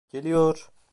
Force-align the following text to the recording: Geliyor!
Geliyor! 0.09 0.71